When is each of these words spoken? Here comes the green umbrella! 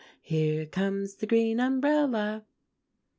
Here 0.23 0.65
comes 0.65 1.13
the 1.17 1.27
green 1.27 1.59
umbrella! 1.59 2.47